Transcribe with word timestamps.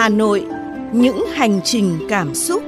Hà 0.00 0.08
Nội, 0.08 0.46
những 0.92 1.26
hành 1.34 1.60
trình 1.64 1.98
cảm 2.08 2.34
xúc. 2.34 2.62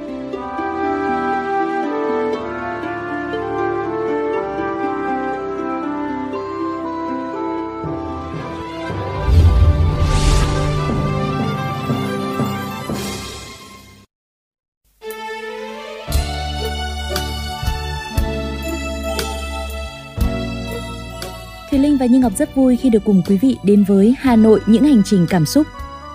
Thùy 21.71 21.79
Linh 21.79 21.97
và 21.97 22.05
Như 22.05 22.19
Ngọc 22.19 22.31
rất 22.37 22.55
vui 22.55 22.77
khi 22.77 22.89
được 22.89 22.99
cùng 23.05 23.21
quý 23.27 23.37
vị 23.41 23.57
đến 23.63 23.83
với 23.83 24.15
Hà 24.19 24.35
Nội 24.35 24.59
những 24.65 24.83
hành 24.83 25.01
trình 25.05 25.25
cảm 25.29 25.45
xúc. 25.45 25.67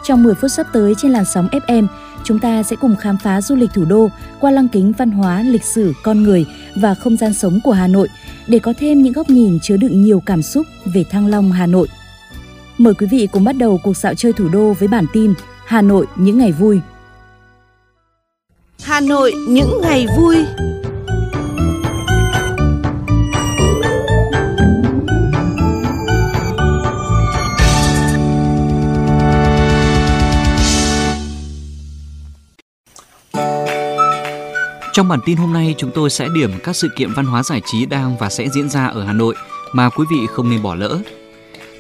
Trong 0.09 0.23
10 0.23 0.35
phút 0.35 0.51
sắp 0.51 0.67
tới 0.73 0.95
trên 0.95 1.13
làn 1.13 1.25
sóng 1.25 1.49
FM, 1.49 1.87
chúng 2.25 2.39
ta 2.39 2.63
sẽ 2.63 2.77
cùng 2.77 2.97
khám 2.97 3.19
phá 3.19 3.41
du 3.41 3.57
lịch 3.57 3.71
thủ 3.75 3.85
đô 3.85 4.11
qua 4.41 4.51
lăng 4.51 4.69
kính 4.69 4.93
văn 4.99 5.11
hóa, 5.11 5.43
lịch 5.43 5.65
sử, 5.65 5.93
con 6.03 6.23
người 6.23 6.47
và 6.77 6.95
không 6.95 7.17
gian 7.17 7.35
sống 7.35 7.61
của 7.65 7.73
Hà 7.73 7.87
Nội 7.87 8.09
để 8.47 8.59
có 8.59 8.73
thêm 8.79 9.03
những 9.03 9.13
góc 9.13 9.31
nhìn 9.31 9.59
chứa 9.63 9.77
đựng 9.77 10.03
nhiều 10.03 10.23
cảm 10.27 10.43
xúc 10.43 10.67
về 10.95 11.05
Thăng 11.05 11.27
Long 11.27 11.53
Hà 11.53 11.67
Nội. 11.67 11.89
Mời 12.79 12.95
quý 12.95 13.07
vị 13.07 13.29
cùng 13.33 13.45
bắt 13.45 13.57
đầu 13.57 13.81
cuộc 13.85 13.97
dạo 13.97 14.15
chơi 14.15 14.33
thủ 14.33 14.49
đô 14.49 14.73
với 14.73 14.89
bản 14.89 15.07
tin 15.13 15.35
Hà 15.67 15.83
Nội 15.83 16.07
những 16.17 16.39
ngày 16.39 16.53
vui. 16.53 16.81
Hà 18.83 19.01
Nội 19.01 19.33
những 19.49 19.81
ngày 19.83 20.07
vui. 20.19 20.37
Trong 34.99 35.09
bản 35.09 35.21
tin 35.25 35.37
hôm 35.37 35.53
nay, 35.53 35.75
chúng 35.79 35.91
tôi 35.91 36.11
sẽ 36.11 36.29
điểm 36.35 36.51
các 36.65 36.77
sự 36.77 36.89
kiện 36.97 37.13
văn 37.13 37.27
hóa 37.27 37.43
giải 37.43 37.63
trí 37.73 37.87
đang 37.87 38.17
và 38.17 38.31
sẽ 38.31 38.49
diễn 38.49 38.69
ra 38.69 38.87
ở 38.87 39.05
Hà 39.05 39.13
Nội 39.13 39.35
mà 39.73 39.91
quý 39.91 40.05
vị 40.11 40.27
không 40.35 40.51
nên 40.51 40.63
bỏ 40.63 40.75
lỡ. 40.75 40.99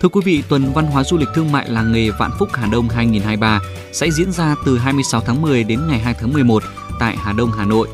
Thưa 0.00 0.08
quý 0.08 0.20
vị, 0.24 0.42
tuần 0.48 0.72
văn 0.74 0.86
hóa 0.86 1.04
du 1.04 1.16
lịch 1.16 1.28
thương 1.34 1.52
mại 1.52 1.68
làng 1.68 1.92
nghề 1.92 2.10
Vạn 2.10 2.30
Phúc 2.38 2.48
Hà 2.52 2.66
Đông 2.66 2.88
2023 2.88 3.60
sẽ 3.92 4.10
diễn 4.10 4.32
ra 4.32 4.54
từ 4.66 4.78
26 4.78 5.20
tháng 5.20 5.42
10 5.42 5.64
đến 5.64 5.80
ngày 5.88 5.98
2 5.98 6.14
tháng 6.20 6.32
11 6.32 6.62
tại 7.00 7.16
Hà 7.16 7.32
Đông, 7.32 7.50
Hà 7.52 7.64
Nội. 7.64 7.88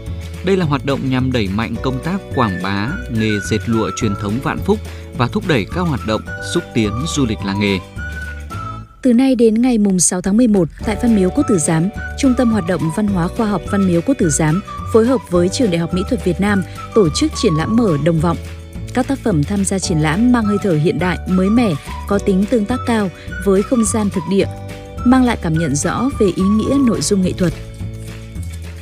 Đây 0.44 0.56
là 0.56 0.66
hoạt 0.66 0.84
động 0.84 1.10
nhằm 1.10 1.32
đẩy 1.32 1.48
mạnh 1.48 1.74
công 1.82 1.98
tác 2.04 2.20
quảng 2.34 2.62
bá 2.62 2.88
nghề 3.10 3.30
dệt 3.50 3.60
lụa 3.66 3.90
truyền 3.96 4.14
thống 4.20 4.38
Vạn 4.42 4.58
Phúc 4.58 4.78
và 5.18 5.28
thúc 5.28 5.44
đẩy 5.48 5.66
các 5.74 5.80
hoạt 5.80 6.00
động 6.06 6.22
xúc 6.54 6.64
tiến 6.74 6.92
du 7.06 7.26
lịch 7.26 7.38
làng 7.44 7.60
nghề. 7.60 7.78
Từ 9.04 9.12
nay 9.12 9.34
đến 9.34 9.62
ngày 9.62 9.78
mùng 9.78 10.00
6 10.00 10.20
tháng 10.20 10.36
11 10.36 10.68
tại 10.84 10.96
Văn 11.02 11.16
Miếu 11.16 11.30
Quốc 11.30 11.44
Tử 11.48 11.58
Giám, 11.58 11.88
Trung 12.18 12.34
tâm 12.38 12.50
Hoạt 12.50 12.64
động 12.68 12.80
Văn 12.96 13.06
hóa 13.06 13.28
Khoa 13.28 13.46
học 13.46 13.62
Văn 13.70 13.88
Miếu 13.88 14.00
Quốc 14.00 14.14
Tử 14.18 14.30
Giám 14.30 14.62
phối 14.92 15.06
hợp 15.06 15.20
với 15.30 15.48
Trường 15.48 15.70
Đại 15.70 15.78
học 15.78 15.94
Mỹ 15.94 16.02
thuật 16.08 16.24
Việt 16.24 16.40
Nam 16.40 16.62
tổ 16.94 17.08
chức 17.14 17.32
triển 17.42 17.52
lãm 17.54 17.76
mở 17.76 17.96
Đồng 18.04 18.20
Vọng. 18.20 18.36
Các 18.94 19.08
tác 19.08 19.18
phẩm 19.18 19.44
tham 19.44 19.64
gia 19.64 19.78
triển 19.78 19.98
lãm 19.98 20.32
mang 20.32 20.44
hơi 20.44 20.56
thở 20.62 20.72
hiện 20.72 20.98
đại, 20.98 21.18
mới 21.28 21.50
mẻ, 21.50 21.74
có 22.08 22.18
tính 22.18 22.44
tương 22.50 22.64
tác 22.64 22.80
cao 22.86 23.10
với 23.44 23.62
không 23.62 23.84
gian 23.84 24.10
thực 24.10 24.22
địa, 24.30 24.46
mang 25.04 25.24
lại 25.24 25.38
cảm 25.42 25.54
nhận 25.54 25.76
rõ 25.76 26.10
về 26.18 26.26
ý 26.36 26.42
nghĩa 26.42 26.74
nội 26.86 27.00
dung 27.00 27.22
nghệ 27.22 27.32
thuật. 27.32 27.52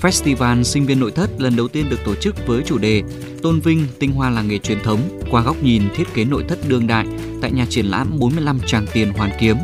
Festival 0.03 0.63
Sinh 0.63 0.87
viên 0.87 1.01
nội 1.01 1.11
thất 1.11 1.31
lần 1.39 1.57
đầu 1.57 1.69
tiên 1.69 1.89
được 1.91 1.99
tổ 2.05 2.15
chức 2.15 2.47
với 2.47 2.63
chủ 2.67 2.79
đề 2.79 3.03
Tôn 3.43 3.61
vinh 3.61 3.87
tinh 3.99 4.13
hoa 4.13 4.31
làng 4.31 4.49
nghề 4.49 4.59
truyền 4.59 4.83
thống 4.83 5.01
qua 5.31 5.43
góc 5.43 5.63
nhìn 5.63 5.83
thiết 5.97 6.15
kế 6.15 6.25
nội 6.25 6.45
thất 6.49 6.59
đương 6.69 6.87
đại 6.87 7.07
tại 7.43 7.53
nhà 7.53 7.67
triển 7.71 7.87
lãm 7.87 8.19
45 8.19 8.61
Tràng 8.67 8.87
Tiền 8.93 9.13
Hoàn 9.13 9.31
Kiếm. 9.41 9.57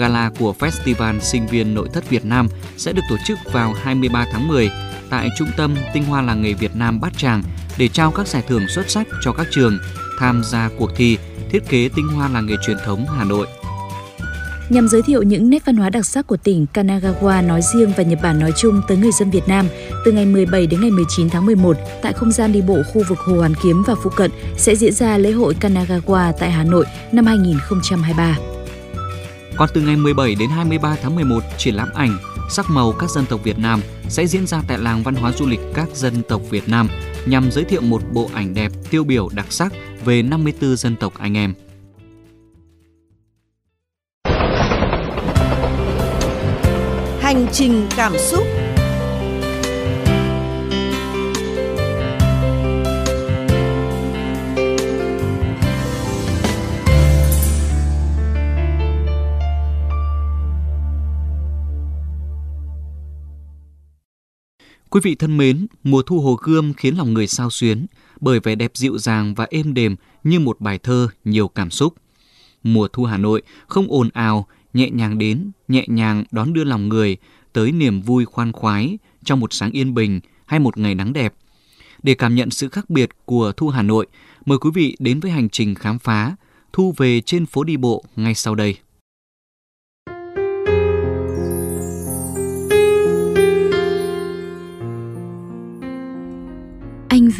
Gala 0.00 0.30
của 0.38 0.54
Festival 0.58 1.18
Sinh 1.18 1.46
viên 1.46 1.74
Nội 1.74 1.88
thất 1.92 2.10
Việt 2.10 2.24
Nam 2.24 2.48
sẽ 2.76 2.92
được 2.92 3.02
tổ 3.10 3.16
chức 3.26 3.38
vào 3.52 3.72
23 3.82 4.26
tháng 4.32 4.48
10 4.48 4.70
tại 5.10 5.28
Trung 5.38 5.48
tâm 5.56 5.74
Tinh 5.94 6.04
hoa 6.04 6.22
làng 6.22 6.42
nghề 6.42 6.52
Việt 6.52 6.76
Nam 6.76 7.00
Bát 7.00 7.18
Tràng 7.18 7.42
để 7.78 7.88
trao 7.88 8.10
các 8.10 8.26
giải 8.26 8.42
thưởng 8.48 8.68
xuất 8.68 8.90
sắc 8.90 9.06
cho 9.20 9.32
các 9.32 9.46
trường 9.50 9.78
tham 10.18 10.42
gia 10.44 10.70
cuộc 10.78 10.90
thi 10.96 11.18
thiết 11.50 11.68
kế 11.68 11.88
tinh 11.96 12.08
hoa 12.08 12.28
làng 12.28 12.46
nghề 12.46 12.54
truyền 12.66 12.76
thống 12.84 13.06
Hà 13.18 13.24
Nội. 13.24 13.46
Nhằm 14.70 14.88
giới 14.88 15.02
thiệu 15.02 15.22
những 15.22 15.50
nét 15.50 15.64
văn 15.64 15.76
hóa 15.76 15.90
đặc 15.90 16.06
sắc 16.06 16.26
của 16.26 16.36
tỉnh 16.36 16.66
Kanagawa 16.74 17.46
nói 17.46 17.60
riêng 17.74 17.92
và 17.96 18.02
Nhật 18.02 18.18
Bản 18.22 18.38
nói 18.38 18.52
chung 18.56 18.80
tới 18.88 18.96
người 18.96 19.12
dân 19.12 19.30
Việt 19.30 19.48
Nam, 19.48 19.66
từ 20.04 20.12
ngày 20.12 20.26
17 20.26 20.66
đến 20.66 20.80
ngày 20.80 20.90
19 20.90 21.30
tháng 21.30 21.46
11, 21.46 21.76
tại 22.02 22.12
không 22.12 22.32
gian 22.32 22.52
đi 22.52 22.62
bộ 22.62 22.82
khu 22.92 23.02
vực 23.08 23.18
Hồ 23.18 23.36
Hoàn 23.36 23.54
Kiếm 23.62 23.82
và 23.86 23.94
phụ 24.02 24.10
cận 24.10 24.30
sẽ 24.56 24.76
diễn 24.76 24.92
ra 24.92 25.18
lễ 25.18 25.30
hội 25.30 25.56
Kanagawa 25.60 26.32
tại 26.38 26.50
Hà 26.50 26.64
Nội 26.64 26.84
năm 27.12 27.26
2023. 27.26 28.49
Còn 29.56 29.68
từ 29.74 29.80
ngày 29.80 29.96
17 29.96 30.34
đến 30.34 30.50
23 30.50 30.96
tháng 31.02 31.14
11, 31.14 31.42
triển 31.58 31.74
lãm 31.74 31.88
ảnh 31.94 32.18
Sắc 32.50 32.70
màu 32.70 32.92
các 32.92 33.10
dân 33.10 33.26
tộc 33.26 33.40
Việt 33.44 33.58
Nam 33.58 33.80
sẽ 34.08 34.26
diễn 34.26 34.46
ra 34.46 34.62
tại 34.68 34.78
làng 34.78 35.02
văn 35.02 35.14
hóa 35.14 35.32
du 35.32 35.46
lịch 35.46 35.60
các 35.74 35.88
dân 35.94 36.22
tộc 36.28 36.42
Việt 36.50 36.68
Nam 36.68 36.88
nhằm 37.26 37.50
giới 37.50 37.64
thiệu 37.64 37.80
một 37.80 38.02
bộ 38.12 38.30
ảnh 38.34 38.54
đẹp 38.54 38.72
tiêu 38.90 39.04
biểu 39.04 39.28
đặc 39.32 39.46
sắc 39.50 39.72
về 40.04 40.22
54 40.22 40.76
dân 40.76 40.96
tộc 40.96 41.12
anh 41.18 41.36
em. 41.36 41.54
Hành 47.20 47.46
trình 47.52 47.86
cảm 47.96 48.12
xúc. 48.18 48.59
Quý 64.90 65.00
vị 65.04 65.14
thân 65.14 65.36
mến, 65.36 65.66
mùa 65.84 66.02
thu 66.02 66.20
Hồ 66.20 66.34
Gươm 66.34 66.72
khiến 66.74 66.94
lòng 66.96 67.14
người 67.14 67.26
sao 67.26 67.50
xuyến 67.50 67.86
bởi 68.20 68.40
vẻ 68.40 68.54
đẹp 68.54 68.70
dịu 68.74 68.98
dàng 68.98 69.34
và 69.34 69.46
êm 69.50 69.74
đềm 69.74 69.96
như 70.24 70.40
một 70.40 70.60
bài 70.60 70.78
thơ 70.78 71.08
nhiều 71.24 71.48
cảm 71.48 71.70
xúc. 71.70 71.94
Mùa 72.62 72.88
thu 72.88 73.04
Hà 73.04 73.16
Nội 73.16 73.42
không 73.66 73.86
ồn 73.88 74.08
ào, 74.12 74.46
nhẹ 74.74 74.90
nhàng 74.90 75.18
đến, 75.18 75.50
nhẹ 75.68 75.84
nhàng 75.88 76.24
đón 76.30 76.52
đưa 76.52 76.64
lòng 76.64 76.88
người 76.88 77.16
tới 77.52 77.72
niềm 77.72 78.00
vui 78.00 78.24
khoan 78.24 78.52
khoái 78.52 78.98
trong 79.24 79.40
một 79.40 79.52
sáng 79.52 79.70
yên 79.70 79.94
bình 79.94 80.20
hay 80.46 80.60
một 80.60 80.78
ngày 80.78 80.94
nắng 80.94 81.12
đẹp. 81.12 81.34
Để 82.02 82.14
cảm 82.14 82.34
nhận 82.34 82.50
sự 82.50 82.68
khác 82.68 82.90
biệt 82.90 83.10
của 83.24 83.52
thu 83.52 83.68
Hà 83.68 83.82
Nội, 83.82 84.06
mời 84.44 84.58
quý 84.58 84.70
vị 84.74 84.96
đến 84.98 85.20
với 85.20 85.30
hành 85.30 85.48
trình 85.48 85.74
khám 85.74 85.98
phá 85.98 86.36
thu 86.72 86.94
về 86.96 87.20
trên 87.20 87.46
phố 87.46 87.64
đi 87.64 87.76
bộ 87.76 88.04
ngay 88.16 88.34
sau 88.34 88.54
đây. 88.54 88.76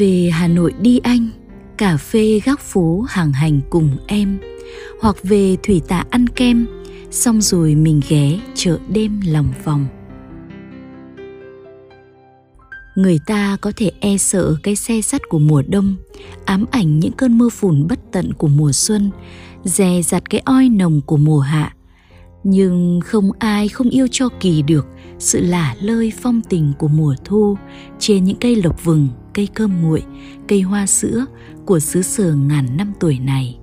Về 0.00 0.30
Hà 0.32 0.48
Nội 0.48 0.74
đi 0.80 0.98
anh, 0.98 1.28
cà 1.76 1.96
phê 1.96 2.40
góc 2.44 2.60
phố 2.60 3.04
hàng 3.08 3.32
hành 3.32 3.60
cùng 3.70 3.96
em, 4.06 4.38
hoặc 5.00 5.16
về 5.22 5.56
thủy 5.62 5.82
tạ 5.88 6.04
ăn 6.10 6.26
kem, 6.26 6.66
xong 7.10 7.40
rồi 7.40 7.74
mình 7.74 8.00
ghé 8.08 8.38
chợ 8.54 8.78
đêm 8.88 9.20
lòng 9.26 9.52
vòng. 9.64 9.86
Người 12.94 13.18
ta 13.26 13.56
có 13.60 13.72
thể 13.76 13.92
e 14.00 14.16
sợ 14.16 14.56
cái 14.62 14.76
xe 14.76 15.00
sắt 15.00 15.20
của 15.28 15.38
mùa 15.38 15.62
đông, 15.68 15.96
ám 16.44 16.64
ảnh 16.70 17.00
những 17.00 17.12
cơn 17.12 17.38
mưa 17.38 17.48
phùn 17.48 17.86
bất 17.86 17.98
tận 18.12 18.32
của 18.32 18.48
mùa 18.48 18.72
xuân, 18.72 19.10
dè 19.64 20.02
dặt 20.02 20.22
cái 20.30 20.42
oi 20.44 20.68
nồng 20.68 21.00
của 21.06 21.16
mùa 21.16 21.40
hạ. 21.40 21.74
Nhưng 22.44 23.00
không 23.04 23.30
ai 23.38 23.68
không 23.68 23.90
yêu 23.90 24.06
cho 24.10 24.28
kỳ 24.40 24.62
được 24.62 24.86
sự 25.20 25.40
lả 25.40 25.74
lơi 25.80 26.12
phong 26.22 26.40
tình 26.40 26.72
của 26.78 26.88
mùa 26.88 27.14
thu 27.24 27.56
trên 27.98 28.24
những 28.24 28.36
cây 28.40 28.56
lộc 28.56 28.84
vừng 28.84 29.08
cây 29.34 29.48
cơm 29.54 29.82
nguội, 29.82 30.02
cây 30.48 30.60
hoa 30.60 30.86
sữa 30.86 31.26
của 31.66 31.80
xứ 31.80 32.02
sở 32.02 32.32
ngàn 32.32 32.76
năm 32.76 32.92
tuổi 33.00 33.18
này. 33.18 33.58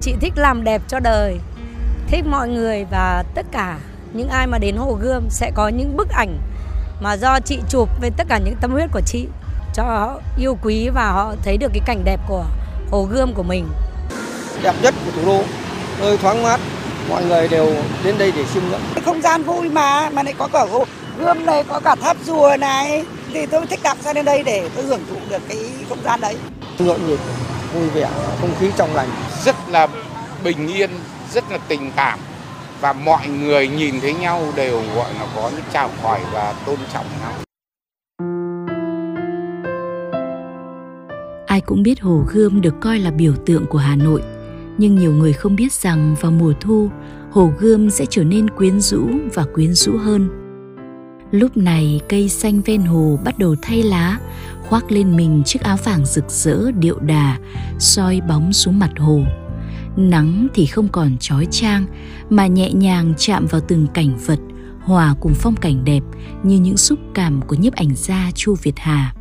Chị 0.00 0.14
thích 0.20 0.32
làm 0.36 0.64
đẹp 0.64 0.82
cho 0.88 1.00
đời, 1.00 1.38
thích 2.06 2.24
mọi 2.26 2.48
người 2.48 2.84
và 2.90 3.24
tất 3.34 3.46
cả 3.52 3.78
những 4.12 4.28
ai 4.28 4.46
mà 4.46 4.58
đến 4.58 4.76
Hồ 4.76 4.98
Gươm 5.02 5.22
sẽ 5.30 5.50
có 5.54 5.68
những 5.68 5.96
bức 5.96 6.08
ảnh 6.08 6.38
mà 7.02 7.16
do 7.16 7.40
chị 7.40 7.58
chụp 7.68 7.88
với 8.00 8.10
tất 8.10 8.26
cả 8.28 8.38
những 8.38 8.54
tâm 8.60 8.72
huyết 8.72 8.90
của 8.92 9.02
chị 9.06 9.26
cho 9.74 9.82
họ 9.82 10.20
yêu 10.38 10.58
quý 10.62 10.88
và 10.88 11.12
họ 11.12 11.34
thấy 11.44 11.56
được 11.56 11.70
cái 11.72 11.82
cảnh 11.86 12.04
đẹp 12.04 12.20
của 12.28 12.44
Hồ 12.90 13.04
Gươm 13.04 13.34
của 13.34 13.42
mình. 13.42 13.68
Đẹp 14.62 14.74
nhất 14.82 14.94
của 15.04 15.10
thủ 15.14 15.26
đô, 15.26 15.42
nơi 16.00 16.16
thoáng 16.16 16.42
mát, 16.42 16.60
mọi 17.08 17.24
người 17.24 17.48
đều 17.48 17.66
đến 18.04 18.14
đây 18.18 18.32
để 18.36 18.44
chiêm 18.54 18.62
ngưỡng. 18.70 18.80
Không 19.04 19.22
gian 19.22 19.42
vui 19.42 19.68
mà, 19.68 20.10
mà 20.10 20.22
lại 20.22 20.34
có 20.38 20.48
cả 20.52 20.66
Hồ 20.70 20.84
Gươm 21.18 21.46
này, 21.46 21.64
có 21.68 21.80
cả 21.80 21.94
tháp 21.94 22.16
rùa 22.24 22.56
này, 22.60 23.04
thì 23.32 23.46
tôi 23.46 23.66
thích 23.66 23.80
đạp 23.82 23.96
sang 24.00 24.14
đến 24.14 24.24
đây 24.24 24.42
để 24.42 24.70
tôi 24.76 24.84
hưởng 24.84 25.00
thụ 25.10 25.16
được 25.30 25.42
cái 25.48 25.58
không 25.88 25.98
gian 26.04 26.20
đấy. 26.20 26.36
Nhộn 26.78 27.06
nhịp, 27.06 27.18
vui 27.74 27.88
vẻ, 27.88 28.08
không 28.40 28.50
khí 28.60 28.70
trong 28.76 28.94
lành. 28.94 29.08
Rất 29.44 29.56
là 29.68 29.88
bình 30.44 30.68
yên, 30.68 30.90
rất 31.32 31.52
là 31.52 31.58
tình 31.68 31.92
cảm 31.96 32.18
và 32.80 32.92
mọi 32.92 33.28
người 33.28 33.68
nhìn 33.68 34.00
thấy 34.00 34.14
nhau 34.14 34.42
đều 34.56 34.82
gọi 34.96 35.14
là 35.20 35.26
có 35.36 35.50
những 35.54 35.64
chào 35.72 35.90
hỏi 36.02 36.20
và 36.32 36.54
tôn 36.66 36.76
trọng 36.92 37.04
nhau. 37.20 37.32
Ai 41.46 41.60
cũng 41.60 41.82
biết 41.82 42.00
Hồ 42.00 42.22
Gươm 42.32 42.60
được 42.60 42.74
coi 42.80 42.98
là 42.98 43.10
biểu 43.10 43.32
tượng 43.46 43.66
của 43.66 43.78
Hà 43.78 43.96
Nội, 43.96 44.22
nhưng 44.78 44.96
nhiều 44.96 45.12
người 45.12 45.32
không 45.32 45.56
biết 45.56 45.72
rằng 45.72 46.14
vào 46.20 46.32
mùa 46.32 46.52
thu, 46.60 46.90
Hồ 47.30 47.52
Gươm 47.58 47.90
sẽ 47.90 48.06
trở 48.10 48.24
nên 48.24 48.50
quyến 48.50 48.80
rũ 48.80 49.08
và 49.34 49.44
quyến 49.54 49.72
rũ 49.72 49.96
hơn. 49.96 50.28
Lúc 51.30 51.56
này 51.56 52.00
cây 52.08 52.28
xanh 52.28 52.60
ven 52.66 52.80
hồ 52.80 53.18
bắt 53.24 53.38
đầu 53.38 53.54
thay 53.62 53.82
lá, 53.82 54.18
khoác 54.62 54.92
lên 54.92 55.16
mình 55.16 55.42
chiếc 55.44 55.62
áo 55.62 55.76
vàng 55.84 56.04
rực 56.04 56.24
rỡ 56.28 56.70
điệu 56.78 56.98
đà, 56.98 57.38
soi 57.78 58.20
bóng 58.28 58.52
xuống 58.52 58.78
mặt 58.78 58.90
hồ. 58.98 59.20
Nắng 59.96 60.46
thì 60.54 60.66
không 60.66 60.88
còn 60.92 61.10
trói 61.20 61.46
trang 61.50 61.84
mà 62.30 62.46
nhẹ 62.46 62.72
nhàng 62.72 63.14
chạm 63.16 63.46
vào 63.50 63.60
từng 63.68 63.86
cảnh 63.94 64.10
vật, 64.26 64.38
hòa 64.80 65.14
cùng 65.20 65.32
phong 65.34 65.54
cảnh 65.60 65.84
đẹp 65.84 66.02
như 66.42 66.58
những 66.60 66.76
xúc 66.76 66.98
cảm 67.14 67.40
của 67.48 67.56
nhiếp 67.60 67.74
ảnh 67.74 67.90
gia 67.94 68.30
Chu 68.34 68.54
Việt 68.62 68.76
Hà. 68.76 69.12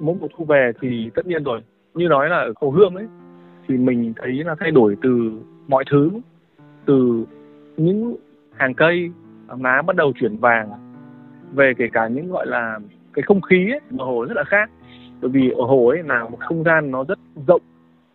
Mỗi 0.00 0.16
mùa 0.20 0.28
thu 0.38 0.44
về 0.44 0.72
thì 0.82 1.10
tất 1.14 1.26
nhiên 1.26 1.44
rồi, 1.44 1.60
như 1.94 2.08
nói 2.08 2.28
là 2.28 2.36
ở 2.36 2.52
Hồ 2.60 2.70
Gươm 2.70 2.98
ấy 2.98 3.04
thì 3.68 3.76
mình 3.76 4.12
thấy 4.16 4.32
là 4.32 4.54
thay 4.60 4.70
đổi 4.70 4.96
từ 5.02 5.30
mọi 5.68 5.84
thứ, 5.90 6.10
từ 6.84 7.24
những 7.76 8.16
hàng 8.56 8.74
cây 8.74 9.10
lá 9.60 9.82
bắt 9.82 9.96
đầu 9.96 10.12
chuyển 10.20 10.36
vàng 10.36 10.70
về 11.52 11.72
kể 11.78 11.88
cả 11.92 12.08
những 12.08 12.30
gọi 12.30 12.46
là 12.46 12.78
cái 13.12 13.22
không 13.22 13.40
khí 13.40 13.70
ấy, 13.70 13.80
ở 13.98 14.04
hồ 14.04 14.26
rất 14.28 14.36
là 14.36 14.44
khác. 14.44 14.70
Bởi 15.20 15.30
vì 15.30 15.50
ở 15.50 15.64
hồ 15.64 15.88
ấy 15.88 16.02
là 16.02 16.24
một 16.24 16.38
không 16.40 16.64
gian 16.64 16.90
nó 16.90 17.04
rất 17.04 17.18
rộng 17.46 17.62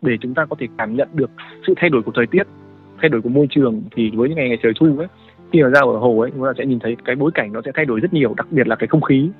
để 0.02 0.16
chúng 0.20 0.34
ta 0.34 0.46
có 0.50 0.56
thể 0.58 0.66
cảm 0.78 0.96
nhận 0.96 1.08
được 1.12 1.30
sự 1.66 1.74
thay 1.76 1.90
đổi 1.90 2.02
của 2.02 2.12
thời 2.14 2.26
tiết 2.26 2.42
thay 3.00 3.08
đổi 3.08 3.22
của 3.22 3.28
môi 3.28 3.46
trường. 3.50 3.82
Thì 3.96 4.10
với 4.14 4.28
những 4.28 4.38
ngày 4.38 4.48
ngày 4.48 4.58
trời 4.62 4.72
thu 4.80 4.98
ấy 4.98 5.08
khi 5.52 5.62
mà 5.62 5.68
ra 5.68 5.80
ở 5.80 5.98
hồ 5.98 6.20
ấy 6.20 6.30
chúng 6.30 6.44
ta 6.44 6.52
sẽ 6.58 6.66
nhìn 6.66 6.78
thấy 6.78 6.96
cái 7.04 7.16
bối 7.16 7.30
cảnh 7.34 7.52
nó 7.52 7.60
sẽ 7.64 7.70
thay 7.74 7.84
đổi 7.84 8.00
rất 8.00 8.12
nhiều 8.12 8.34
đặc 8.36 8.46
biệt 8.50 8.66
là 8.66 8.76
cái 8.76 8.86
không 8.86 9.02
khí. 9.02 9.30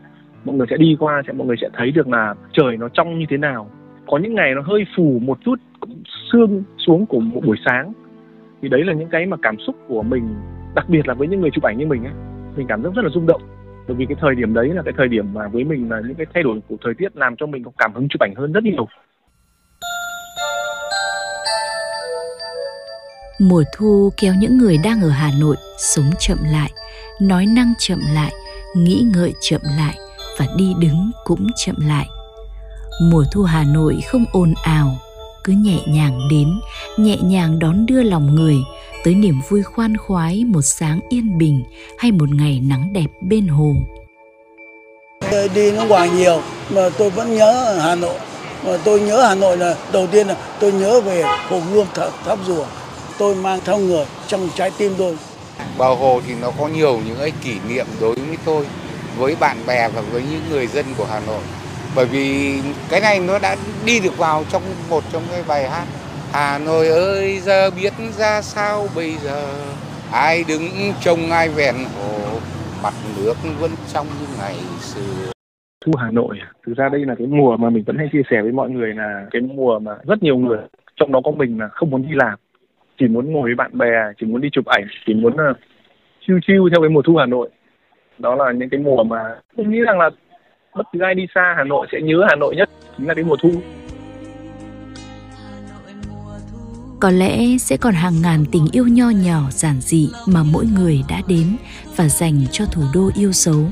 Mọi 0.45 0.57
người 0.57 0.67
sẽ 0.71 0.77
đi 0.77 0.97
qua 0.99 1.23
sẽ 1.27 1.33
mọi 1.33 1.47
người 1.47 1.57
sẽ 1.61 1.69
thấy 1.73 1.91
được 1.91 2.09
là 2.09 2.35
trời 2.53 2.77
nó 2.77 2.89
trong 2.89 3.19
như 3.19 3.27
thế 3.29 3.37
nào 3.37 3.71
có 4.07 4.19
những 4.19 4.35
ngày 4.35 4.55
nó 4.55 4.63
hơi 4.63 4.85
phủ 4.97 5.19
một 5.23 5.39
chút 5.45 5.55
sương 6.33 6.63
xuống 6.79 7.07
của 7.07 7.21
một 7.21 7.41
buổi 7.47 7.57
sáng. 7.67 7.93
Thì 8.63 8.69
đấy 8.69 8.85
là 8.85 8.93
những 8.93 9.09
cái 9.09 9.27
mà 9.27 9.37
cảm 9.43 9.57
xúc 9.67 9.77
của 9.89 10.03
mình 10.03 10.35
đặc 10.75 10.89
biệt 10.89 11.09
là 11.09 11.15
với 11.15 11.29
những 11.29 11.41
người 11.41 11.51
chụp 11.51 11.65
ảnh 11.65 11.79
như 11.79 11.87
mình 11.87 12.05
ấy 12.05 12.13
mình 12.57 12.67
cảm 12.69 12.83
giác 12.83 12.91
rất 12.95 13.03
là 13.03 13.11
rung 13.15 13.27
động. 13.27 13.43
Bởi 13.87 13.97
vì 13.97 14.07
cái 14.07 14.17
thời 14.21 14.35
điểm 14.35 14.55
đấy 14.55 14.69
là 14.69 14.83
cái 14.83 14.95
thời 14.97 15.09
điểm 15.09 15.35
mà 15.35 15.49
với 15.49 15.65
mình 15.65 15.91
là 15.91 16.01
những 16.07 16.15
cái 16.15 16.27
thay 16.35 16.43
đổi 16.43 16.61
của 16.69 16.77
thời 16.85 16.95
tiết 16.99 17.17
làm 17.17 17.37
cho 17.37 17.47
mình 17.47 17.65
có 17.65 17.71
cảm 17.79 17.95
hứng 17.95 18.09
chụp 18.09 18.21
ảnh 18.21 18.35
hơn 18.35 18.53
rất 18.53 18.65
nhiều. 18.65 18.89
Mùa 23.41 23.63
thu 23.77 24.11
kéo 24.21 24.35
những 24.41 24.59
người 24.59 24.77
đang 24.85 25.01
ở 25.01 25.09
Hà 25.09 25.31
Nội 25.41 25.57
sống 25.79 26.11
chậm 26.19 26.39
lại, 26.53 26.71
nói 27.23 27.47
năng 27.57 27.73
chậm 27.79 27.99
lại, 28.15 28.33
nghĩ 28.77 29.05
ngợi 29.15 29.33
chậm 29.41 29.61
lại 29.79 29.95
và 30.39 30.47
đi 30.59 30.75
đứng 30.81 31.11
cũng 31.25 31.47
chậm 31.57 31.77
lại. 31.89 32.07
Mùa 33.01 33.25
thu 33.33 33.43
Hà 33.43 33.65
Nội 33.65 34.01
không 34.07 34.25
ồn 34.33 34.55
ào, 34.63 34.99
cứ 35.45 35.53
nhẹ 35.53 35.79
nhàng 35.87 36.21
đến, 36.31 36.61
nhẹ 36.97 37.17
nhàng 37.17 37.59
đón 37.59 37.87
đưa 37.87 38.03
lòng 38.03 38.35
người 38.35 38.57
tới 39.05 39.15
niềm 39.15 39.41
vui 39.49 39.63
khoan 39.63 39.97
khoái 39.97 40.45
một 40.45 40.63
sáng 40.63 41.01
yên 41.09 41.39
bình 41.39 41.65
hay 41.99 42.13
một 42.13 42.29
ngày 42.31 42.61
nắng 42.63 42.93
đẹp 42.93 43.11
bên 43.21 43.49
hồ. 43.49 43.75
Đi 45.55 45.73
nước 45.73 45.85
ngoài 45.89 46.11
nhiều 46.11 46.41
mà 46.71 46.89
tôi 46.99 47.11
vẫn 47.11 47.37
nhớ 47.37 47.79
Hà 47.83 47.95
Nội. 47.95 48.19
Mà 48.67 48.79
tôi 48.85 49.01
nhớ 49.01 49.23
Hà 49.29 49.35
Nội 49.35 49.57
là 49.57 49.75
đầu 49.93 50.07
tiên 50.07 50.27
là 50.27 50.37
tôi 50.61 50.73
nhớ 50.73 51.01
về 51.01 51.23
Hồ 51.23 51.61
Gươm 51.73 51.87
tháp, 51.95 52.25
tháp 52.25 52.39
rùa. 52.47 52.67
Tôi 53.19 53.35
mang 53.35 53.61
theo 53.65 53.79
người 53.79 54.05
trong 54.27 54.49
trái 54.55 54.71
tim 54.79 54.93
tôi. 54.99 55.17
Bờ 55.79 55.95
hồ 55.95 56.21
thì 56.27 56.35
nó 56.35 56.51
có 56.59 56.69
nhiều 56.69 57.01
những 57.07 57.19
cái 57.19 57.33
kỷ 57.45 57.55
niệm 57.69 57.87
đối 58.01 58.15
với 58.15 58.37
tôi, 58.45 58.67
với 59.17 59.37
bạn 59.37 59.57
bè 59.67 59.89
và 59.89 60.01
với 60.01 60.23
những 60.31 60.43
người 60.51 60.67
dân 60.67 60.87
của 60.97 61.07
Hà 61.11 61.21
Nội. 61.27 61.43
Bởi 61.97 62.07
vì 62.07 62.59
cái 62.91 63.01
này 63.01 63.21
nó 63.29 63.39
đã 63.43 63.57
đi 63.87 64.01
được 64.01 64.19
vào 64.19 64.45
trong 64.53 64.63
một 64.91 65.03
trong 65.13 65.23
cái 65.31 65.43
bài 65.49 65.69
hát. 65.69 65.87
Hà 66.33 66.59
Nội 66.59 66.89
ơi 66.89 67.39
giờ 67.39 67.71
biết 67.71 67.93
ra 68.19 68.43
sao 68.43 68.87
bây 68.97 69.13
giờ? 69.13 69.45
Ai 70.13 70.45
đứng 70.49 70.63
trông 71.01 71.31
ai 71.31 71.49
vẹn 71.49 71.75
hồ? 71.75 72.39
Mặt 72.83 72.95
nước 73.17 73.35
vẫn 73.61 73.71
trong 73.93 74.07
như 74.07 74.27
ngày 74.39 74.57
xưa. 74.81 75.33
Thu 75.85 75.93
Hà 75.99 76.11
Nội 76.11 76.39
Thực 76.67 76.77
ra 76.77 76.89
đây 76.89 77.05
là 77.05 77.15
cái 77.15 77.27
mùa 77.27 77.57
mà 77.57 77.71
mình 77.71 77.85
vẫn 77.87 77.99
hay 77.99 78.09
chia 78.13 78.23
sẻ 78.31 78.43
với 78.43 78.53
mọi 78.53 78.71
người 78.71 78.95
là 78.95 79.27
Cái 79.31 79.43
mùa 79.43 79.79
mà 79.79 79.93
rất 80.05 80.23
nhiều 80.23 80.37
người 80.37 80.59
Trong 80.97 81.13
đó 81.13 81.21
có 81.25 81.31
mình 81.31 81.61
là 81.61 81.69
không 81.69 81.91
muốn 81.91 82.03
đi 82.03 82.09
làm. 82.13 82.39
Chỉ 82.99 83.09
muốn 83.09 83.33
ngồi 83.33 83.43
với 83.43 83.55
bạn 83.55 83.79
bè 83.79 83.87
Chỉ 84.21 84.27
muốn 84.27 84.41
đi 84.41 84.49
chụp 84.53 84.67
ảnh 84.67 84.87
Chỉ 85.07 85.15
muốn 85.15 85.37
ờ, 85.37 85.51
uh, 85.51 85.57
chiêu 86.27 86.39
chiêu 86.47 86.69
theo 86.73 86.81
cái 86.81 86.89
mùa 86.89 87.03
thu 87.03 87.17
Hà 87.17 87.27
Nội. 87.27 87.49
Đó 88.19 88.35
là 88.35 88.53
những 88.53 88.69
cái 88.71 88.81
mùa 88.81 89.05
mà 89.05 89.19
Tôi 89.57 89.67
nghĩ 89.67 89.81
rằng 89.81 89.99
là 89.99 90.11
bất 90.75 90.87
cứ 90.93 91.01
ai 91.01 91.15
đi 91.15 91.27
xa 91.35 91.55
Hà 91.57 91.65
Nội 91.65 91.87
sẽ 91.93 91.99
nhớ 92.03 92.27
Hà 92.29 92.37
Nội 92.37 92.57
nhất, 92.57 92.71
Chính 92.99 93.09
là 93.09 93.15
cái 93.15 93.25
mùa 93.25 93.37
thu. 93.43 93.63
Có 97.01 97.11
lẽ 97.11 97.59
sẽ 97.59 97.77
còn 97.77 97.95
hàng 97.95 98.23
ngàn 98.23 98.45
tình 98.53 98.67
yêu 98.73 98.87
nho 98.87 99.11
nhỏ, 99.11 99.41
giản 99.51 99.81
dị 99.81 100.09
mà 100.27 100.43
mỗi 100.43 100.67
người 100.77 101.03
đã 101.09 101.23
đến 101.29 101.57
và 101.97 102.09
dành 102.09 102.45
cho 102.53 102.65
thủ 102.67 102.83
đô 102.95 103.11
yêu 103.15 103.33
dấu. 103.33 103.67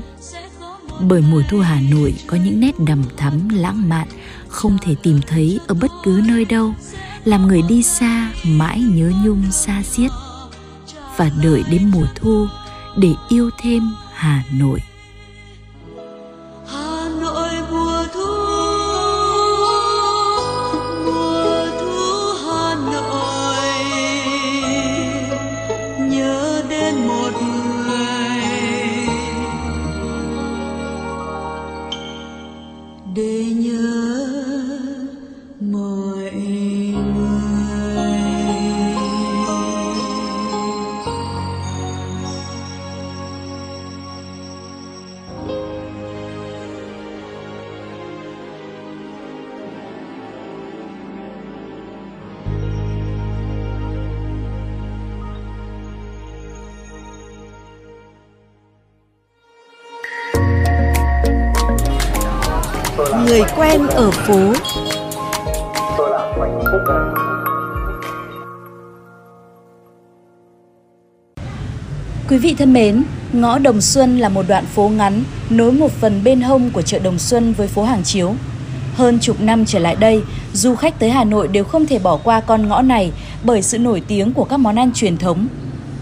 Bởi 1.09 1.21
mùa 1.31 1.41
thu 1.49 1.59
hà 1.59 1.79
nội 1.91 2.13
có 2.27 2.37
những 2.45 2.59
nét 2.59 2.71
đầm 2.87 3.03
thắm 3.17 3.49
lãng 3.49 3.89
mạn, 3.89 4.07
không 4.47 4.77
thể 4.81 4.95
tìm 5.03 5.19
thấy 5.27 5.59
ở 5.67 5.75
bất 5.81 5.91
cứ 6.03 6.21
nơi 6.27 6.45
đâu, 6.45 6.73
làm 7.25 7.47
người 7.47 7.61
đi 7.69 7.83
xa 7.83 8.31
mãi 8.47 8.81
nhớ 8.95 9.11
nhung 9.25 9.41
xa 9.51 9.83
xiết. 9.83 10.11
Và 11.17 11.29
đợi 11.43 11.63
đến 11.71 11.91
mùa 11.93 12.05
thu 12.15 12.47
để 12.97 13.09
yêu 13.29 13.49
thêm 13.61 13.81
hà 14.13 14.43
nội. 14.59 14.79
Người 63.31 63.43
quen 63.57 63.87
ở 63.87 64.11
phố 64.11 64.53
Quý 72.29 72.37
vị 72.37 72.55
thân 72.57 72.73
mến, 72.73 73.03
ngõ 73.33 73.57
Đồng 73.59 73.81
Xuân 73.81 74.19
là 74.19 74.29
một 74.29 74.45
đoạn 74.47 74.65
phố 74.65 74.89
ngắn 74.89 75.23
nối 75.49 75.71
một 75.71 75.91
phần 75.91 76.23
bên 76.23 76.41
hông 76.41 76.69
của 76.69 76.81
chợ 76.81 76.99
Đồng 76.99 77.19
Xuân 77.19 77.53
với 77.53 77.67
phố 77.67 77.83
Hàng 77.83 78.03
Chiếu. 78.03 78.33
Hơn 78.95 79.19
chục 79.19 79.41
năm 79.41 79.65
trở 79.65 79.79
lại 79.79 79.95
đây, 79.95 80.21
du 80.53 80.75
khách 80.75 80.99
tới 80.99 81.09
Hà 81.09 81.23
Nội 81.23 81.47
đều 81.47 81.63
không 81.63 81.85
thể 81.85 81.99
bỏ 81.99 82.17
qua 82.17 82.41
con 82.41 82.67
ngõ 82.67 82.81
này 82.81 83.11
bởi 83.43 83.61
sự 83.61 83.79
nổi 83.79 84.01
tiếng 84.07 84.33
của 84.33 84.43
các 84.43 84.57
món 84.57 84.75
ăn 84.75 84.91
truyền 84.93 85.17
thống. 85.17 85.47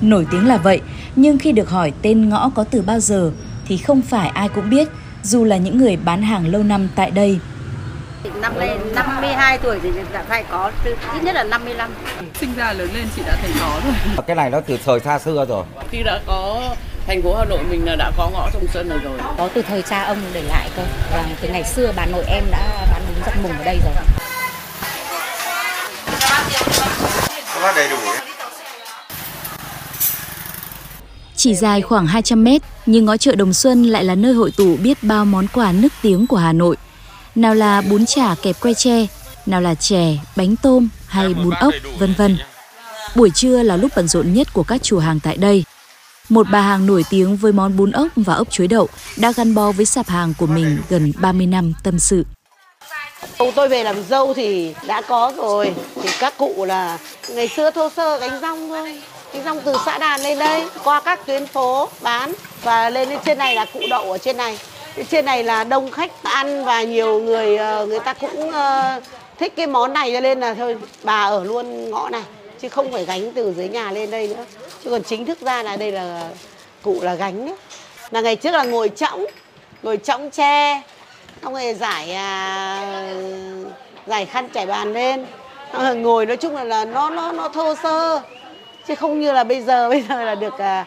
Nổi 0.02 0.26
tiếng 0.32 0.48
là 0.48 0.58
vậy, 0.58 0.82
nhưng 1.16 1.38
khi 1.38 1.52
được 1.52 1.70
hỏi 1.70 1.94
tên 2.02 2.30
ngõ 2.30 2.50
có 2.50 2.64
từ 2.64 2.82
bao 2.82 3.00
giờ 3.00 3.32
thì 3.68 3.78
không 3.78 4.02
phải 4.02 4.30
ai 4.30 4.50
cũng 4.50 4.70
biết 4.70 4.90
dù 5.24 5.44
là 5.44 5.58
những 5.58 5.78
người 5.78 5.96
bán 5.96 6.22
hàng 6.22 6.48
lâu 6.48 6.64
năm 6.64 6.88
tại 6.96 7.12
đây. 7.12 7.40
Năm 8.42 8.60
nay 8.60 8.78
52 8.94 9.58
tuổi 9.58 9.80
thì 9.84 9.90
đã 10.14 10.24
phải 10.30 10.44
có 10.52 10.72
ít 11.14 11.24
nhất 11.24 11.36
là 11.36 11.44
55. 11.44 11.92
Sinh 12.40 12.54
ra 12.56 12.74
lớn 12.74 12.90
lên 12.94 13.08
chị 13.16 13.22
đã 13.26 13.38
thấy 13.42 13.52
có 13.60 13.82
rồi. 13.86 13.94
Cái 14.28 14.36
này 14.36 14.50
nó 14.50 14.60
từ 14.62 14.78
thời 14.86 15.00
xa 15.00 15.20
xưa 15.20 15.46
rồi. 15.50 15.64
Khi 15.92 16.04
đã 16.04 16.20
có 16.26 16.76
thành 17.08 17.22
phố 17.22 17.36
Hà 17.36 17.46
Nội 17.46 17.60
mình 17.70 17.86
là 17.86 17.96
đã 17.96 18.12
có 18.18 18.30
ngõ 18.34 18.50
Đồng 18.54 18.68
Xuân 18.74 18.90
rồi 18.90 19.00
rồi. 19.04 19.18
Có 19.38 19.50
từ 19.54 19.62
thời 19.62 19.82
cha 19.82 20.04
ông 20.04 20.18
để 20.34 20.42
lại 20.42 20.70
cơ. 20.76 20.84
Và 21.12 21.26
từ 21.42 21.50
ngày 21.50 21.64
xưa 21.64 21.94
bà 21.96 22.06
nội 22.06 22.24
em 22.28 22.44
đã 22.52 22.86
bán 22.92 23.02
bún 23.08 23.24
giặt 23.26 23.36
mùng 23.44 23.58
ở 23.58 23.64
đây 23.66 23.78
rồi. 23.84 23.94
Có 27.62 27.74
đầy 27.76 27.90
đủ 27.90 27.98
Chỉ 31.40 31.56
dài 31.56 31.82
khoảng 31.82 32.08
200 32.08 32.44
mét, 32.44 32.62
nhưng 32.86 33.06
ngõ 33.06 33.18
chợ 33.18 33.36
Đồng 33.36 33.54
Xuân 33.54 33.84
lại 33.84 34.04
là 34.04 34.16
nơi 34.16 34.34
hội 34.34 34.52
tụ 34.52 34.78
biết 34.78 35.04
bao 35.04 35.26
món 35.26 35.48
quà 35.54 35.72
nức 35.72 35.94
tiếng 36.02 36.28
của 36.28 36.38
Hà 36.38 36.54
Nội. 36.54 36.76
Nào 37.36 37.56
là 37.56 37.82
bún 37.82 38.06
chả 38.06 38.36
kẹp 38.42 38.60
que 38.60 38.74
tre, 38.74 39.08
nào 39.46 39.62
là 39.62 39.76
chè, 39.76 40.18
bánh 40.36 40.56
tôm 40.56 40.90
hay 41.08 41.34
bún 41.34 41.50
ốc, 41.50 41.74
vân 42.00 42.14
vân. 42.18 42.38
Buổi 43.16 43.30
trưa 43.30 43.64
là 43.64 43.78
lúc 43.78 43.92
bận 43.96 44.08
rộn 44.08 44.34
nhất 44.34 44.54
của 44.54 44.64
các 44.64 44.84
chủ 44.84 45.00
hàng 45.00 45.20
tại 45.20 45.38
đây. 45.38 45.64
Một 46.30 46.48
bà 46.52 46.62
hàng 46.62 46.86
nổi 46.86 47.04
tiếng 47.10 47.38
với 47.38 47.52
món 47.52 47.78
bún 47.78 47.92
ốc 47.92 48.08
và 48.16 48.34
ốc 48.34 48.52
chuối 48.52 48.68
đậu 48.68 48.88
đã 49.18 49.32
gắn 49.32 49.56
bó 49.56 49.72
với 49.72 49.86
sạp 49.86 50.08
hàng 50.08 50.34
của 50.38 50.48
mình 50.48 50.78
gần 50.90 51.12
30 51.22 51.48
năm 51.48 51.74
tâm 51.84 52.00
sự. 52.00 52.26
Tôi 53.56 53.70
về 53.70 53.84
làm 53.84 53.96
dâu 54.10 54.34
thì 54.34 54.74
đã 54.88 55.02
có 55.02 55.34
rồi, 55.38 55.74
thì 56.04 56.10
các 56.20 56.38
cụ 56.38 56.66
là 56.66 56.98
ngày 57.30 57.48
xưa 57.48 57.72
thô 57.72 57.90
sơ 57.90 58.18
gánh 58.18 58.42
rong 58.42 58.70
thôi 58.70 59.02
cái 59.34 59.42
xong 59.46 59.62
từ 59.66 59.76
xã 59.86 59.98
Đàn 59.98 60.22
lên 60.22 60.40
đây 60.40 60.64
qua 60.84 61.00
các 61.00 61.26
tuyến 61.26 61.46
phố 61.46 61.90
bán 62.02 62.34
và 62.64 62.90
lên 62.90 63.10
trên 63.26 63.38
này 63.38 63.56
là 63.56 63.66
cụ 63.74 63.80
đậu 63.90 64.12
ở 64.12 64.18
trên 64.18 64.38
này. 64.38 64.60
Trên 65.10 65.26
này 65.26 65.44
là 65.44 65.64
đông 65.64 65.92
khách 65.92 66.12
ăn 66.24 66.66
và 66.66 66.84
nhiều 66.84 67.20
người 67.20 67.58
ờ, 67.58 67.86
người 67.86 68.00
ta 68.00 68.14
cũng 68.14 68.52
ờ, 68.52 69.02
thích 69.38 69.54
cái 69.56 69.68
món 69.68 69.94
này 69.94 70.12
cho 70.14 70.20
nên 70.20 70.40
là 70.40 70.54
thôi 70.54 70.78
bà 71.04 71.24
ở 71.24 71.44
luôn 71.44 71.90
ngõ 71.90 72.10
này 72.10 72.24
chứ 72.62 72.70
không 72.70 72.92
phải 72.92 73.06
gánh 73.06 73.32
từ 73.34 73.54
dưới 73.58 73.70
nhà 73.70 73.92
lên 73.92 74.12
đây 74.12 74.28
nữa. 74.28 74.46
Chứ 74.84 74.90
còn 74.90 75.04
chính 75.04 75.26
thức 75.26 75.42
ra 75.42 75.64
là 75.64 75.78
đây 75.78 75.92
là 75.92 76.30
cụ 76.82 76.98
là 77.02 77.16
gánh 77.16 77.46
đấy. 77.46 77.56
Là 78.12 78.22
ngày 78.22 78.36
trước 78.36 78.52
là 78.52 78.64
ngồi 78.64 78.90
trõng, 78.90 79.26
ngồi 79.84 79.98
trõng 79.98 80.32
tre, 80.32 80.82
xong 81.44 81.54
rồi 81.54 81.74
giải 81.74 82.14
à, 82.14 83.14
giải 84.08 84.26
khăn 84.26 84.50
trải 84.50 84.66
bàn 84.66 84.94
lên 84.94 85.26
ngồi 85.96 86.26
nói 86.26 86.38
chung 86.38 86.56
là, 86.56 86.64
là 86.64 86.86
nó 86.86 87.10
nó 87.10 87.32
nó 87.32 87.50
thô 87.50 87.76
sơ 87.84 88.22
chứ 88.90 88.96
không 88.96 89.20
như 89.20 89.32
là 89.32 89.44
bây 89.44 89.62
giờ 89.62 89.90
bây 89.94 90.02
giờ 90.10 90.24
là 90.24 90.36
được 90.36 90.58
à, 90.58 90.86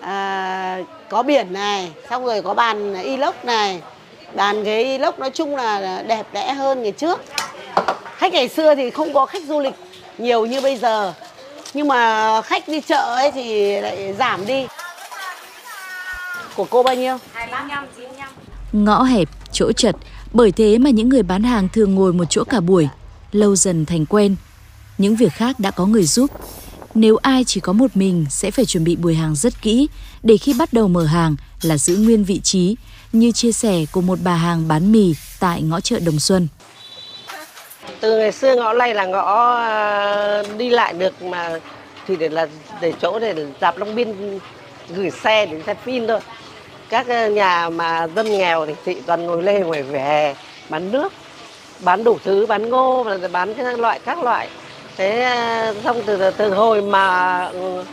à, 0.00 0.78
có 1.08 1.22
biển 1.22 1.52
này 1.52 1.90
xong 2.10 2.24
rồi 2.24 2.42
có 2.42 2.54
bàn 2.54 2.94
inox 3.02 3.34
này. 3.44 3.80
Bàn 4.34 4.64
ghế 4.64 4.84
inox 4.84 5.14
nói 5.18 5.30
chung 5.30 5.56
là 5.56 6.02
đẹp 6.06 6.26
đẽ 6.32 6.52
hơn 6.52 6.82
ngày 6.82 6.92
trước. 6.92 7.20
Khách 8.16 8.32
ngày 8.32 8.48
xưa 8.48 8.74
thì 8.74 8.90
không 8.90 9.12
có 9.14 9.26
khách 9.26 9.42
du 9.44 9.60
lịch 9.60 9.74
nhiều 10.18 10.46
như 10.46 10.60
bây 10.60 10.76
giờ. 10.76 11.14
Nhưng 11.74 11.88
mà 11.88 12.42
khách 12.42 12.68
đi 12.68 12.80
chợ 12.80 13.14
ấy 13.16 13.30
thì 13.32 13.80
lại 13.80 14.14
giảm 14.18 14.46
đi. 14.46 14.66
Của 16.56 16.66
cô 16.70 16.82
bao 16.82 16.94
nhiêu? 16.94 17.16
25 17.32 17.86
95 17.96 18.28
ngõ 18.72 19.02
hẹp 19.02 19.28
chỗ 19.52 19.72
chật. 19.72 19.96
Bởi 20.32 20.52
thế 20.52 20.78
mà 20.78 20.90
những 20.90 21.08
người 21.08 21.22
bán 21.22 21.42
hàng 21.42 21.68
thường 21.72 21.94
ngồi 21.94 22.12
một 22.12 22.24
chỗ 22.30 22.44
cả 22.44 22.60
buổi 22.60 22.88
lâu 23.32 23.56
dần 23.56 23.86
thành 23.86 24.06
quen. 24.06 24.36
Những 24.98 25.16
việc 25.16 25.32
khác 25.32 25.60
đã 25.60 25.70
có 25.70 25.86
người 25.86 26.04
giúp 26.04 26.30
nếu 26.94 27.16
ai 27.16 27.44
chỉ 27.44 27.60
có 27.60 27.72
một 27.72 27.90
mình 27.94 28.26
sẽ 28.30 28.50
phải 28.50 28.64
chuẩn 28.64 28.84
bị 28.84 28.96
buổi 28.96 29.14
hàng 29.14 29.34
rất 29.34 29.62
kỹ 29.62 29.88
để 30.22 30.36
khi 30.36 30.54
bắt 30.58 30.72
đầu 30.72 30.88
mở 30.88 31.04
hàng 31.04 31.36
là 31.62 31.78
giữ 31.78 31.96
nguyên 31.96 32.24
vị 32.24 32.40
trí 32.40 32.76
như 33.12 33.32
chia 33.32 33.52
sẻ 33.52 33.84
của 33.92 34.00
một 34.00 34.18
bà 34.24 34.34
hàng 34.34 34.68
bán 34.68 34.92
mì 34.92 35.14
tại 35.40 35.62
ngõ 35.62 35.80
chợ 35.80 35.98
Đồng 36.06 36.20
Xuân. 36.20 36.48
Từ 38.00 38.18
ngày 38.18 38.32
xưa 38.32 38.56
ngõ 38.56 38.72
này 38.72 38.94
là 38.94 39.06
ngõ 39.06 39.54
à, 39.54 40.42
đi 40.58 40.70
lại 40.70 40.92
được 40.92 41.22
mà 41.22 41.60
thì 42.06 42.16
để 42.16 42.28
là 42.28 42.46
để 42.80 42.92
chỗ 43.00 43.18
để 43.18 43.46
dạp 43.60 43.78
Long 43.78 43.94
Biên 43.94 44.38
gửi 44.88 45.10
xe 45.10 45.46
để 45.46 45.62
xem 45.66 45.76
phim 45.84 46.06
thôi. 46.06 46.20
Các 46.88 47.08
à, 47.08 47.28
nhà 47.28 47.70
mà 47.70 48.06
dân 48.16 48.26
nghèo 48.26 48.66
thì 48.66 48.74
thị 48.84 48.96
toàn 49.06 49.26
ngồi 49.26 49.42
lê 49.42 49.60
ngoài 49.60 49.82
vỉa 49.82 49.98
hè 49.98 50.34
bán 50.68 50.92
nước, 50.92 51.12
bán 51.80 52.04
đủ 52.04 52.18
thứ, 52.24 52.46
bán 52.46 52.68
ngô 52.70 53.02
và 53.04 53.28
bán 53.28 53.54
các 53.54 53.78
loại 53.78 54.00
các 54.04 54.18
loại 54.22 54.48
thế 55.00 55.22
ờ, 55.22 55.74
xong 55.84 56.02
từ 56.06 56.30
từ 56.30 56.54
hồi 56.54 56.82
mà 56.82 57.38
ừ, 57.44 57.84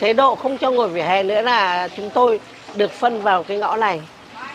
chế 0.00 0.12
độ 0.12 0.34
không 0.34 0.58
cho 0.58 0.70
ngồi 0.70 0.88
vỉa 0.88 1.02
hè 1.02 1.22
nữa 1.22 1.42
là 1.42 1.88
chúng 1.96 2.10
tôi 2.10 2.40
được 2.74 2.92
phân 2.92 3.22
vào 3.22 3.42
cái 3.42 3.58
ngõ 3.58 3.76
này 3.76 4.00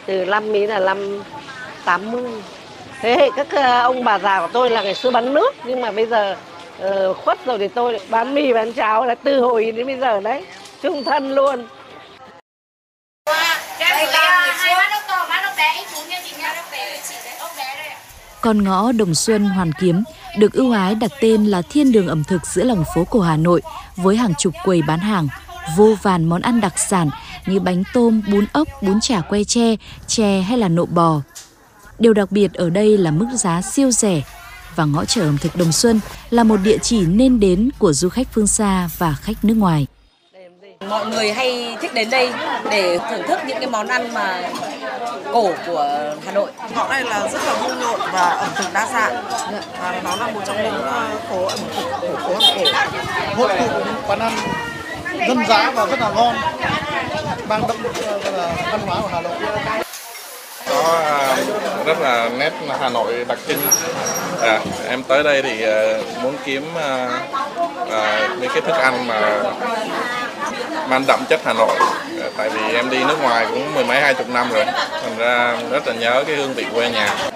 từ 0.05 0.25
năm 0.25 0.51
mỹ 0.51 0.67
là 0.67 0.79
năm 0.79 1.23
80 1.85 2.23
thế 3.01 3.15
hệ 3.15 3.29
các 3.35 3.47
ờ, 3.51 3.81
ông 3.81 4.03
bà 4.03 4.19
già 4.19 4.39
của 4.39 4.49
tôi 4.53 4.69
là 4.69 4.83
ngày 4.83 4.95
xưa 4.95 5.11
bán 5.11 5.33
nước 5.33 5.55
nhưng 5.65 5.81
mà 5.81 5.91
bây 5.91 6.05
giờ 6.05 6.35
uh, 6.85 7.17
khuất 7.17 7.45
rồi 7.45 7.57
thì 7.57 7.67
tôi 7.67 7.99
bán 8.09 8.35
mì 8.35 8.53
bán 8.53 8.73
cháo 8.73 9.05
là 9.05 9.15
từ 9.15 9.39
hồi 9.39 9.71
đến 9.71 9.87
bây 9.87 9.97
giờ 9.97 10.19
đấy 10.19 10.43
trung 10.81 11.03
thân 11.03 11.35
luôn. 11.35 11.67
Con 18.41 18.63
ngõ 18.63 18.91
Đồng 18.91 19.15
Xuân 19.15 19.45
Hoàn 19.45 19.71
Kiếm 19.79 20.03
được 20.37 20.53
ưu 20.53 20.71
ái 20.71 20.95
đặt 20.95 21.11
tên 21.21 21.45
là 21.45 21.61
thiên 21.61 21.91
đường 21.91 22.07
ẩm 22.07 22.23
thực 22.23 22.45
giữa 22.45 22.63
lòng 22.63 22.83
phố 22.95 23.03
cổ 23.03 23.19
Hà 23.19 23.37
Nội 23.37 23.61
với 23.95 24.15
hàng 24.15 24.33
chục 24.37 24.53
quầy 24.63 24.81
bán 24.81 24.99
hàng, 24.99 25.27
vô 25.77 25.95
vàn 26.01 26.25
món 26.25 26.41
ăn 26.41 26.61
đặc 26.61 26.79
sản 26.79 27.09
như 27.45 27.59
bánh 27.59 27.83
tôm, 27.93 28.21
bún 28.31 28.45
ốc, 28.53 28.67
bún 28.81 28.99
chả 29.01 29.21
que 29.21 29.43
tre, 29.43 29.75
chè 30.07 30.41
hay 30.41 30.57
là 30.57 30.67
nộm 30.67 30.89
bò. 30.91 31.21
Điều 31.99 32.13
đặc 32.13 32.31
biệt 32.31 32.53
ở 32.53 32.69
đây 32.69 32.97
là 32.97 33.11
mức 33.11 33.27
giá 33.35 33.61
siêu 33.61 33.91
rẻ 33.91 34.21
và 34.75 34.85
ngõ 34.85 35.05
chợ 35.05 35.21
ẩm 35.21 35.37
thực 35.37 35.55
Đồng 35.55 35.71
Xuân 35.71 35.99
là 36.29 36.43
một 36.43 36.57
địa 36.63 36.77
chỉ 36.77 37.05
nên 37.05 37.39
đến 37.39 37.69
của 37.77 37.93
du 37.93 38.09
khách 38.09 38.27
phương 38.33 38.47
xa 38.47 38.89
và 38.97 39.15
khách 39.21 39.45
nước 39.45 39.55
ngoài. 39.57 39.87
Mọi 40.89 41.05
người 41.05 41.33
hay 41.33 41.77
thích 41.81 41.93
đến 41.93 42.09
đây 42.09 42.31
để 42.71 42.99
thưởng 43.09 43.21
thức 43.27 43.39
những 43.47 43.57
cái 43.59 43.67
món 43.67 43.87
ăn 43.87 44.13
mà 44.13 44.49
cổ 45.33 45.49
của 45.67 46.13
Hà 46.25 46.31
Nội. 46.31 46.51
Ngõ 46.75 46.87
này 46.89 47.03
là 47.03 47.27
rất 47.27 47.41
là 47.45 47.53
vui 47.53 47.75
nhộn 47.81 47.99
và 48.13 48.29
ẩm 48.29 48.49
thực 48.55 48.73
đa 48.73 48.87
dạng. 48.93 49.23
Và 49.81 50.01
nó 50.03 50.15
là 50.15 50.27
một 50.27 50.41
trong 50.45 50.63
những 50.63 50.81
ờ, 50.81 51.09
phố 51.29 51.45
ẩm 51.45 51.59
thực 51.75 51.91
của 52.01 52.17
phố 52.17 52.33
Hà 52.39 52.55
Nội. 52.55 52.73
Hội 53.35 53.49
tụ 53.73 53.79
những 53.85 54.01
quán 54.07 54.19
ăn 54.19 54.33
dân 55.27 55.45
dã 55.47 55.71
và 55.75 55.85
rất 55.85 55.99
là 55.99 56.09
ngon, 56.09 56.35
mang 57.47 57.63
đậm 57.67 57.77
ờ, 58.23 58.51
văn 58.71 58.79
hóa 58.87 58.97
của 59.01 59.09
Hà 59.11 59.21
Nội 59.21 59.33
có 60.69 60.99
à, 61.03 61.37
rất 61.85 62.01
là 62.01 62.29
nét 62.37 62.53
Hà 62.79 62.89
Nội 62.89 63.25
đặc 63.27 63.37
trưng. 63.47 63.59
À, 64.41 64.59
em 64.89 65.03
tới 65.03 65.23
đây 65.23 65.41
thì 65.41 65.65
muốn 66.23 66.35
kiếm 66.45 66.63
à, 66.75 67.09
à, 67.91 68.29
những 68.39 68.51
cái 68.53 68.61
thức 68.61 68.75
ăn 68.75 69.07
mà 69.07 69.43
mang 70.89 71.03
đậm 71.07 71.19
chất 71.29 71.39
Hà 71.45 71.53
Nội. 71.53 71.75
Tại 72.37 72.49
vì 72.49 72.61
em 72.73 72.89
đi 72.89 72.99
nước 72.99 73.17
ngoài 73.21 73.47
cũng 73.49 73.75
mười 73.75 73.85
mấy 73.85 74.01
hai 74.01 74.13
chục 74.13 74.29
năm 74.29 74.47
rồi, 74.51 74.65
thành 75.01 75.17
ra 75.17 75.61
rất 75.71 75.87
là 75.87 75.95
nhớ 75.95 76.23
cái 76.27 76.35
hương 76.35 76.53
vị 76.53 76.65
quê 76.73 76.91
nhà. 76.91 77.31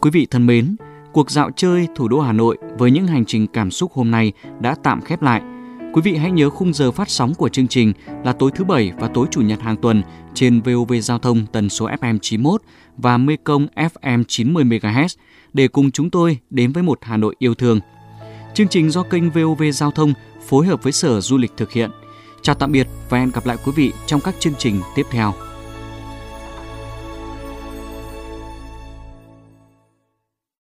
Quý 0.00 0.10
vị 0.10 0.26
thân 0.30 0.46
mến, 0.46 0.76
cuộc 1.12 1.30
dạo 1.30 1.50
chơi 1.56 1.88
thủ 1.94 2.08
đô 2.08 2.20
Hà 2.20 2.32
Nội 2.32 2.58
với 2.78 2.90
những 2.90 3.06
hành 3.06 3.24
trình 3.24 3.46
cảm 3.46 3.70
xúc 3.70 3.92
hôm 3.92 4.10
nay 4.10 4.32
đã 4.60 4.74
tạm 4.82 5.00
khép 5.00 5.22
lại. 5.22 5.42
Quý 5.92 6.02
vị 6.04 6.16
hãy 6.16 6.30
nhớ 6.30 6.50
khung 6.50 6.72
giờ 6.72 6.90
phát 6.90 7.10
sóng 7.10 7.34
của 7.34 7.48
chương 7.48 7.68
trình 7.68 7.92
là 8.24 8.32
tối 8.32 8.50
thứ 8.54 8.64
Bảy 8.64 8.92
và 8.98 9.08
tối 9.14 9.26
Chủ 9.30 9.40
nhật 9.40 9.60
hàng 9.60 9.76
tuần 9.76 10.02
trên 10.34 10.60
VOV 10.60 10.92
Giao 11.02 11.18
thông 11.18 11.46
tần 11.52 11.68
số 11.68 11.88
FM 11.88 12.18
91 12.22 12.62
và 12.96 13.18
Mekong 13.18 13.66
FM 13.76 14.24
90 14.28 14.64
MHz 14.64 15.16
để 15.52 15.68
cùng 15.68 15.90
chúng 15.90 16.10
tôi 16.10 16.38
đến 16.50 16.72
với 16.72 16.82
một 16.82 16.98
Hà 17.02 17.16
Nội 17.16 17.34
yêu 17.38 17.54
thương. 17.54 17.80
Chương 18.54 18.68
trình 18.68 18.90
do 18.90 19.02
kênh 19.02 19.30
VOV 19.30 19.62
Giao 19.72 19.90
thông 19.90 20.12
phối 20.50 20.66
hợp 20.66 20.82
với 20.82 20.92
Sở 20.92 21.20
Du 21.20 21.38
lịch 21.38 21.52
thực 21.56 21.72
hiện. 21.72 21.90
Chào 22.42 22.54
tạm 22.54 22.72
biệt 22.72 22.86
và 23.08 23.18
hẹn 23.18 23.30
gặp 23.30 23.46
lại 23.46 23.56
quý 23.64 23.72
vị 23.76 23.92
trong 24.06 24.20
các 24.20 24.34
chương 24.38 24.54
trình 24.58 24.80
tiếp 24.94 25.06
theo. 25.10 25.32